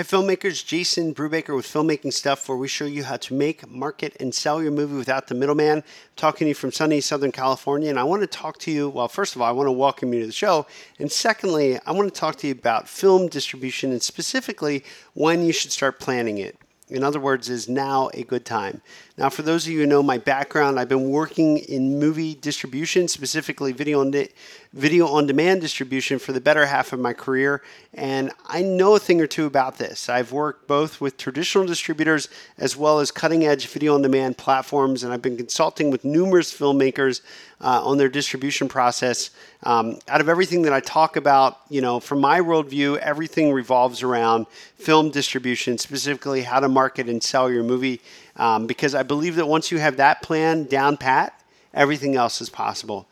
[0.00, 0.64] Hi, filmmakers.
[0.64, 4.62] Jason Brubaker with Filmmaking Stuff, where we show you how to make, market, and sell
[4.62, 5.76] your movie without the middleman.
[5.76, 5.84] I'm
[6.16, 8.88] talking to you from sunny Southern California, and I want to talk to you.
[8.88, 10.66] Well, first of all, I want to welcome you to the show.
[10.98, 15.52] And secondly, I want to talk to you about film distribution and specifically when you
[15.52, 16.56] should start planning it.
[16.90, 18.82] In other words, is now a good time?
[19.16, 23.06] Now, for those of you who know my background, I've been working in movie distribution,
[23.06, 24.30] specifically video on, de-
[24.72, 27.62] video on demand distribution, for the better half of my career,
[27.94, 30.08] and I know a thing or two about this.
[30.08, 35.04] I've worked both with traditional distributors as well as cutting edge video on demand platforms,
[35.04, 37.20] and I've been consulting with numerous filmmakers
[37.60, 39.30] uh, on their distribution process.
[39.62, 44.02] Um, out of everything that I talk about, you know, from my worldview, everything revolves
[44.02, 48.00] around film distribution, specifically how to market and sell your movie.
[48.36, 51.38] Um, because I believe that once you have that plan down pat,
[51.74, 53.06] everything else is possible.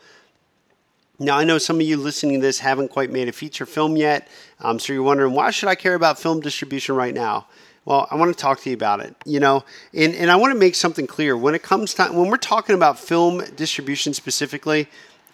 [1.18, 3.96] Now, I know some of you listening to this haven't quite made a feature film
[3.96, 4.28] yet,
[4.60, 7.46] um, so you're wondering why should I care about film distribution right now?
[7.84, 9.14] Well, I want to talk to you about it.
[9.24, 11.36] You know, and, and I want to make something clear.
[11.36, 14.88] When it comes time, when we're talking about film distribution specifically,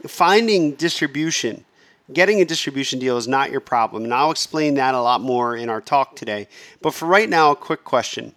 [0.06, 1.64] finding distribution,
[2.12, 4.04] getting a distribution deal is not your problem.
[4.04, 6.48] And I'll explain that a lot more in our talk today.
[6.82, 8.34] But for right now, a quick question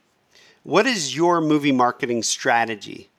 [0.63, 3.09] What is your movie marketing strategy?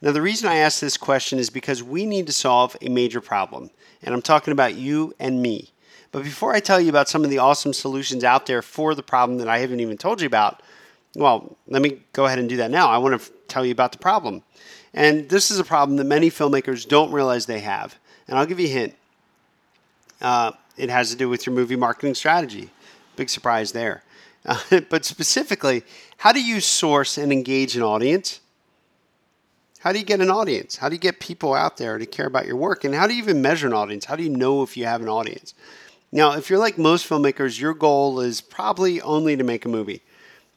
[0.00, 3.20] Now, the reason I ask this question is because we need to solve a major
[3.20, 3.70] problem.
[4.02, 5.72] And I'm talking about you and me.
[6.12, 9.02] But before I tell you about some of the awesome solutions out there for the
[9.02, 10.62] problem that I haven't even told you about,
[11.16, 12.88] well, let me go ahead and do that now.
[12.88, 14.42] I want to tell you about the problem.
[14.94, 17.98] And this is a problem that many filmmakers don't realize they have.
[18.26, 18.94] And I'll give you a hint.
[20.20, 22.70] Uh, it has to do with your movie marketing strategy.
[23.16, 24.02] Big surprise there.
[24.44, 25.82] Uh, but specifically,
[26.18, 28.40] how do you source and engage an audience?
[29.80, 30.76] How do you get an audience?
[30.76, 32.82] How do you get people out there to care about your work?
[32.84, 34.06] And how do you even measure an audience?
[34.06, 35.54] How do you know if you have an audience?
[36.10, 40.02] Now, if you're like most filmmakers, your goal is probably only to make a movie.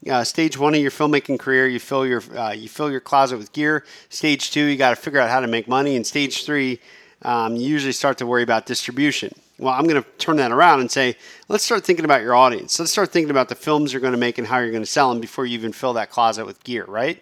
[0.09, 3.37] Uh, stage one of your filmmaking career, you fill your uh, you fill your closet
[3.37, 3.85] with gear.
[4.09, 5.95] Stage two, you got to figure out how to make money.
[5.95, 6.79] And stage three,
[7.21, 9.31] um, you usually start to worry about distribution.
[9.61, 11.15] Well, I'm going to turn that around and say,
[11.47, 12.79] let's start thinking about your audience.
[12.79, 14.89] Let's start thinking about the films you're going to make and how you're going to
[14.89, 17.21] sell them before you even fill that closet with gear, right?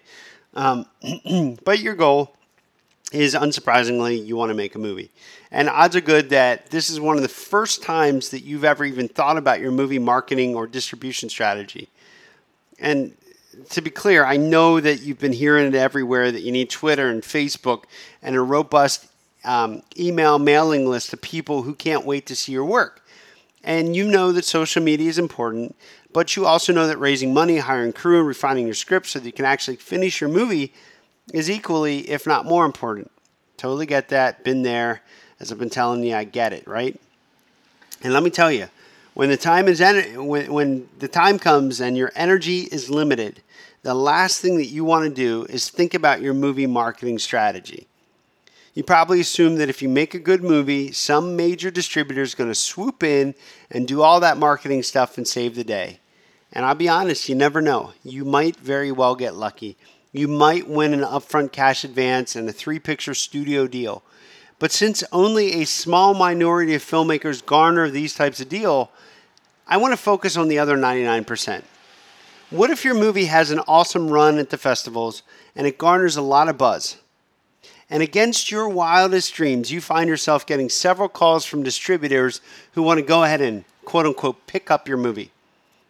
[0.54, 0.86] Um,
[1.64, 2.34] but your goal
[3.12, 5.10] is unsurprisingly you want to make a movie.
[5.50, 8.86] And odds are good that this is one of the first times that you've ever
[8.86, 11.90] even thought about your movie marketing or distribution strategy.
[12.78, 13.14] And
[13.68, 17.10] to be clear, I know that you've been hearing it everywhere that you need Twitter
[17.10, 17.84] and Facebook
[18.22, 19.09] and a robust
[19.44, 23.02] um, email mailing list of people who can't wait to see your work.
[23.62, 25.76] And you know that social media is important,
[26.12, 29.26] but you also know that raising money, hiring crew, and refining your script so that
[29.26, 30.72] you can actually finish your movie
[31.32, 33.10] is equally, if not more important.
[33.56, 34.42] Totally get that.
[34.44, 35.02] Been there.
[35.38, 36.98] As I've been telling you, I get it, right?
[38.02, 38.68] And let me tell you,
[39.14, 43.42] when the time is en- when, when the time comes and your energy is limited,
[43.82, 47.86] the last thing that you want to do is think about your movie marketing strategy.
[48.72, 52.50] You probably assume that if you make a good movie, some major distributor is going
[52.50, 53.34] to swoop in
[53.70, 55.98] and do all that marketing stuff and save the day.
[56.52, 57.92] And I'll be honest, you never know.
[58.04, 59.76] You might very well get lucky.
[60.12, 64.02] You might win an upfront cash advance and a three picture studio deal.
[64.60, 68.90] But since only a small minority of filmmakers garner these types of deal,
[69.66, 71.62] I want to focus on the other 99%.
[72.50, 75.22] What if your movie has an awesome run at the festivals
[75.54, 76.96] and it garners a lot of buzz?
[77.90, 82.40] And against your wildest dreams, you find yourself getting several calls from distributors
[82.72, 85.32] who want to go ahead and quote unquote pick up your movie.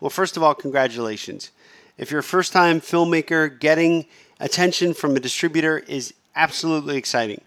[0.01, 1.51] Well, first of all, congratulations.
[1.99, 4.07] If you're a first time filmmaker, getting
[4.41, 7.43] attention from a distributor is absolutely exciting.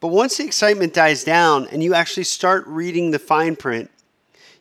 [0.00, 3.90] But once the excitement dies down and you actually start reading the fine print,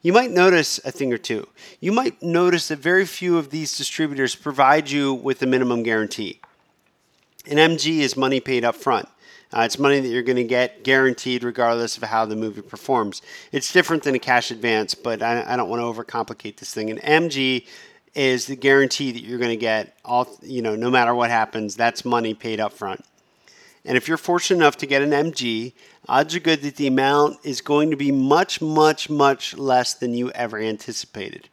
[0.03, 1.47] you might notice a thing or two.
[1.79, 6.39] You might notice that very few of these distributors provide you with a minimum guarantee.
[7.47, 9.07] An MG is money paid up front.
[9.51, 13.22] Uh, it's money that you're going to get guaranteed regardless of how the movie performs.
[13.51, 16.91] It's different than a cash advance, but I, I don't want to overcomplicate this thing.
[16.91, 17.66] An MG
[18.15, 21.75] is the guarantee that you're going to get all you know no matter what happens
[21.75, 23.03] that's money paid up front
[23.86, 25.74] and if you're fortunate enough to get an mg
[26.07, 30.13] odds are good that the amount is going to be much much much less than
[30.13, 31.50] you ever anticipated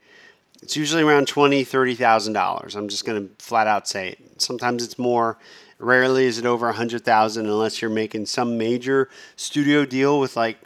[0.62, 4.40] it's usually around twenty thirty thousand dollars i'm just going to flat out say it
[4.40, 5.38] sometimes it's more
[5.78, 10.36] rarely is it over a hundred thousand unless you're making some major studio deal with
[10.36, 10.58] like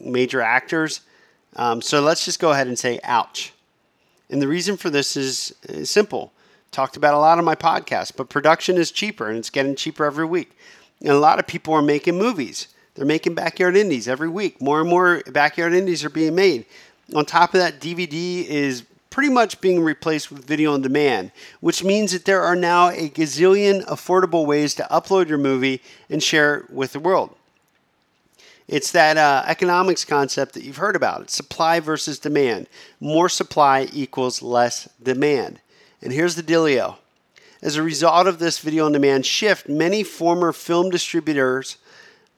[0.00, 1.00] major actors
[1.56, 3.52] um, so let's just go ahead and say ouch
[4.30, 6.32] and the reason for this is, is simple.
[6.70, 10.04] Talked about a lot on my podcast, but production is cheaper and it's getting cheaper
[10.04, 10.56] every week.
[11.00, 12.68] And a lot of people are making movies.
[12.94, 14.60] They're making backyard indies every week.
[14.60, 16.66] More and more backyard indies are being made.
[17.14, 18.82] On top of that, DVD is
[19.18, 23.10] pretty much being replaced with video on demand, which means that there are now a
[23.10, 27.34] gazillion affordable ways to upload your movie and share it with the world.
[28.68, 31.22] It's that uh, economics concept that you've heard about.
[31.22, 32.68] It's supply versus demand.
[33.00, 35.60] More supply equals less demand.
[36.00, 36.98] And here's the dealio.
[37.60, 41.78] As a result of this video on demand shift, many former film distributors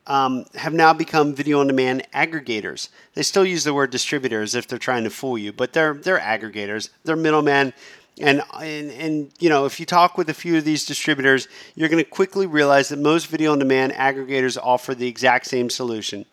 [0.06, 2.88] um, have now become video on demand aggregators.
[3.14, 6.18] They still use the word distributors if they're trying to fool you, but they're they're
[6.18, 6.90] aggregators.
[7.04, 7.72] They're middlemen.
[8.20, 11.88] And, and, and you know if you talk with a few of these distributors, you're
[11.88, 16.26] going to quickly realize that most video on demand aggregators offer the exact same solution.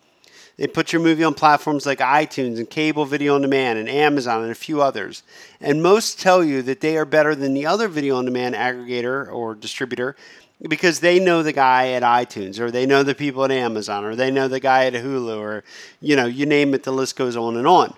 [0.58, 4.42] They put your movie on platforms like iTunes and cable video on demand and Amazon
[4.42, 5.22] and a few others.
[5.60, 9.32] And most tell you that they are better than the other video on demand aggregator
[9.32, 10.16] or distributor
[10.60, 14.16] because they know the guy at iTunes or they know the people at Amazon or
[14.16, 15.62] they know the guy at Hulu or
[16.00, 17.94] you know you name it the list goes on and on.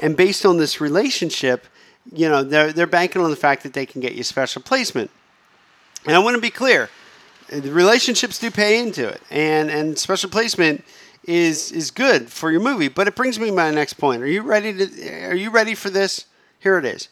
[0.00, 1.66] And based on this relationship,
[2.12, 5.10] you know they're they're banking on the fact that they can get you special placement.
[6.06, 6.88] And I want to be clear,
[7.48, 10.84] the relationships do pay into it, and and special placement
[11.26, 12.88] is is good for your movie.
[12.88, 14.22] But it brings me my next point.
[14.22, 15.26] Are you ready to?
[15.26, 16.26] Are you ready for this?
[16.58, 17.08] Here it is.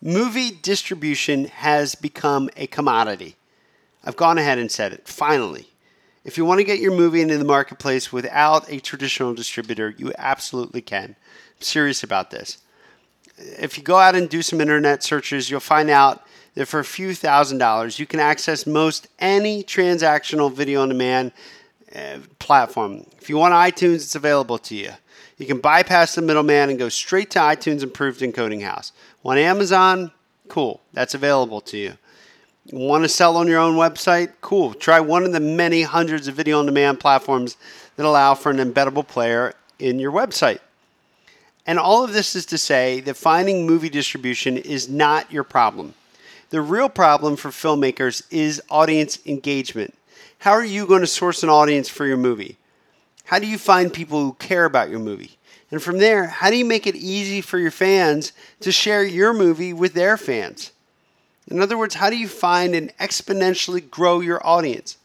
[0.00, 3.36] Movie distribution has become a commodity.
[4.04, 5.08] I've gone ahead and said it.
[5.08, 5.68] Finally.
[6.24, 10.10] If you want to get your movie into the marketplace without a traditional distributor, you
[10.16, 11.16] absolutely can.
[11.56, 12.58] I'm serious about this.
[13.36, 16.84] If you go out and do some internet searches, you'll find out that for a
[16.84, 21.32] few thousand dollars, you can access most any transactional video on demand
[21.94, 23.06] Uh, platform.
[23.20, 24.90] If you want iTunes, it's available to you.
[25.38, 28.90] You can bypass the middleman and go straight to iTunes Approved Encoding House.
[29.22, 30.10] Want Amazon?
[30.48, 31.92] Cool, that's available to you.
[32.72, 34.32] Want to sell on your own website?
[34.40, 34.74] Cool.
[34.74, 37.56] Try one of the many hundreds of video on demand platforms
[37.94, 40.58] that allow for an embeddable player in your website.
[41.64, 45.94] And all of this is to say that finding movie distribution is not your problem.
[46.50, 49.94] The real problem for filmmakers is audience engagement.
[50.44, 52.58] How are you going to source an audience for your movie?
[53.24, 55.38] How do you find people who care about your movie?
[55.70, 59.32] And from there, how do you make it easy for your fans to share your
[59.32, 60.72] movie with their fans?
[61.48, 64.98] In other words, how do you find and exponentially grow your audience?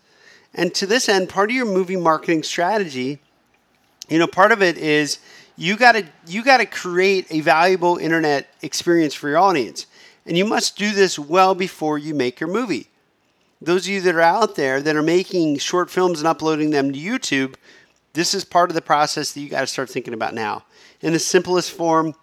[0.53, 3.19] And to this end, part of your movie marketing strategy,
[4.09, 5.19] you know, part of it is
[5.55, 9.85] you got to you got to create a valuable internet experience for your audience.
[10.25, 12.89] And you must do this well before you make your movie.
[13.61, 16.93] Those of you that are out there that are making short films and uploading them
[16.93, 17.55] to YouTube,
[18.13, 20.63] this is part of the process that you got to start thinking about now.
[21.01, 22.15] In the simplest form,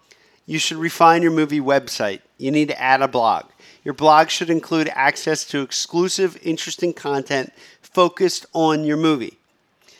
[0.47, 2.21] you should refine your movie website.
[2.37, 3.45] You need to add a blog.
[3.83, 9.37] Your blog should include access to exclusive, interesting content focused on your movie.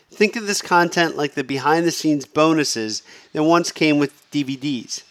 [0.09, 5.03] Think of this content like the behind the scenes bonuses that once came with DVDs.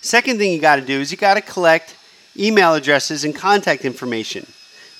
[0.00, 1.96] Second thing you got to do is you got to collect
[2.36, 4.46] email addresses and contact information.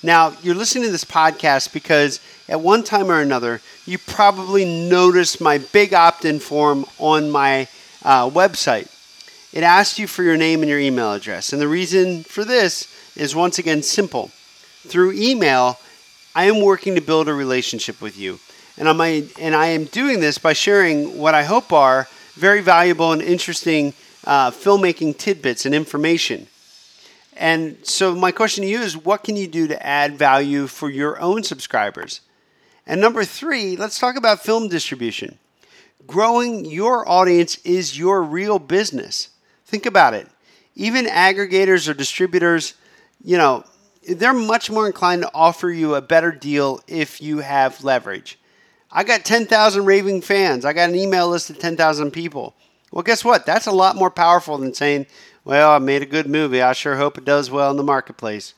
[0.01, 5.41] Now, you're listening to this podcast because at one time or another, you probably noticed
[5.41, 7.67] my big opt in form on my
[8.03, 8.89] uh, website
[9.51, 11.53] it asks you for your name and your email address.
[11.53, 14.29] And the reason for this is once again simple.
[14.81, 15.79] Through email,
[16.35, 18.39] I am working to build a relationship with you.
[18.77, 23.11] And, I'm, and I am doing this by sharing what I hope are very valuable
[23.11, 23.93] and interesting
[24.25, 26.47] uh, filmmaking tidbits and information.
[27.39, 30.89] And so, my question to you is what can you do to add value for
[30.89, 32.19] your own subscribers?
[32.85, 35.39] And number three, let's talk about film distribution.
[36.05, 39.29] Growing your audience is your real business.
[39.65, 40.27] Think about it.
[40.75, 42.73] Even aggregators or distributors,
[43.23, 43.63] you know,
[44.09, 48.37] they're much more inclined to offer you a better deal if you have leverage.
[48.91, 50.65] I got 10,000 raving fans.
[50.65, 52.53] I got an email list of 10,000 people.
[52.91, 53.45] Well, guess what?
[53.45, 55.05] That's a lot more powerful than saying,
[55.49, 56.61] well, I made a good movie.
[56.61, 58.53] I sure hope it does well in the marketplace.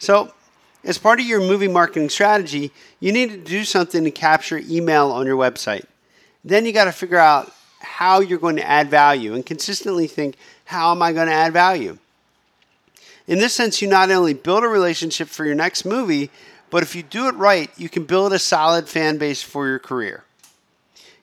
[0.00, 0.34] So,
[0.82, 5.12] as part of your movie marketing strategy, you need to do something to capture email
[5.12, 5.84] on your website.
[6.44, 10.34] Then you got to figure out how you're going to add value and consistently think,
[10.64, 11.98] how am I going to add value?
[13.28, 16.28] In this sense, you not only build a relationship for your next movie,
[16.70, 19.78] but if you do it right, you can build a solid fan base for your
[19.78, 20.24] career.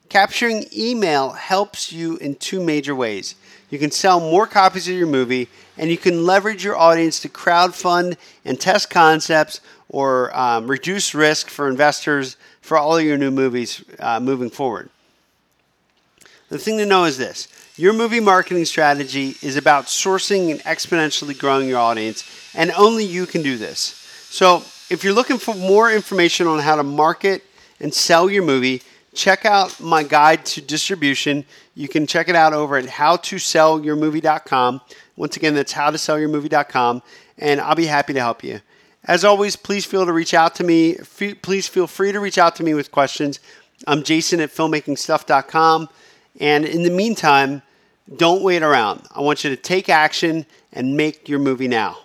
[0.10, 3.36] Capturing email helps you in two major ways.
[3.70, 5.48] You can sell more copies of your movie,
[5.78, 11.50] and you can leverage your audience to crowdfund and test concepts or um, reduce risk
[11.50, 14.89] for investors for all your new movies uh, moving forward.
[16.50, 21.38] The thing to know is this your movie marketing strategy is about sourcing and exponentially
[21.38, 22.24] growing your audience,
[22.56, 23.80] and only you can do this.
[24.30, 27.44] So, if you're looking for more information on how to market
[27.80, 28.82] and sell your movie,
[29.13, 31.46] check out my guide to distribution.
[31.75, 34.82] You can check it out over at howtosellyourmovie.com.
[35.16, 37.01] Once again, that's howtosellyourmovie.com,
[37.38, 38.62] and I'll be happy to help you.
[39.06, 40.96] As always, please feel to reach out to me.
[41.42, 43.39] Please feel free to reach out to me with questions.
[43.88, 45.89] I'm Jason at filmmakingstuff.com.
[46.39, 47.62] And in the meantime,
[48.16, 49.08] don't wait around.
[49.16, 51.98] I want you to take action and make your movie now.